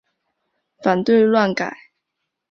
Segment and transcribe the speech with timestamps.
[0.81, 1.77] 反对乱改！